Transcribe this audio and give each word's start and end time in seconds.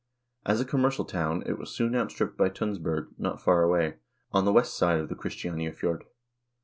As 0.47 0.59
a 0.59 0.65
commercial 0.65 1.05
town 1.05 1.43
it 1.45 1.59
was 1.59 1.75
soon 1.75 1.95
outstripped 1.95 2.35
by 2.35 2.49
Tunsberg, 2.49 3.09
not 3.19 3.39
far 3.39 3.61
away, 3.61 3.97
on 4.31 4.45
the 4.45 4.51
west 4.51 4.75
side 4.75 4.99
of 4.99 5.09
the 5.09 5.15
Chris 5.15 5.35
tianiafjord. 5.35 6.05